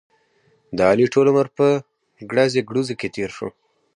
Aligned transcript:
د 0.77 0.79
علي 0.89 1.05
ټول 1.13 1.25
عمر 1.31 1.47
په 1.57 1.65
ګړزې 2.31 2.61
ګړوزې 2.69 2.95
کې 2.99 3.07
تېر 3.15 3.29
شو. 3.37 3.49